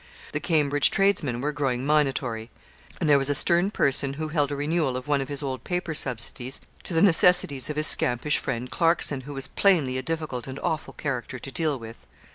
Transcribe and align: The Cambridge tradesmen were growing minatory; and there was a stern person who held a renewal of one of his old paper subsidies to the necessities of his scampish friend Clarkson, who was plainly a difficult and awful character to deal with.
The 0.31 0.39
Cambridge 0.39 0.89
tradesmen 0.89 1.41
were 1.41 1.51
growing 1.51 1.85
minatory; 1.85 2.49
and 2.99 3.07
there 3.07 3.19
was 3.19 3.29
a 3.29 3.35
stern 3.35 3.69
person 3.69 4.13
who 4.13 4.29
held 4.29 4.49
a 4.51 4.55
renewal 4.55 4.97
of 4.97 5.07
one 5.07 5.21
of 5.21 5.29
his 5.29 5.43
old 5.43 5.63
paper 5.63 5.93
subsidies 5.93 6.59
to 6.85 6.95
the 6.95 7.03
necessities 7.03 7.69
of 7.69 7.75
his 7.75 7.85
scampish 7.85 8.39
friend 8.39 8.71
Clarkson, 8.71 9.21
who 9.21 9.33
was 9.35 9.47
plainly 9.47 9.99
a 9.99 10.01
difficult 10.01 10.47
and 10.47 10.57
awful 10.61 10.93
character 10.95 11.37
to 11.37 11.51
deal 11.51 11.77
with. 11.77 12.07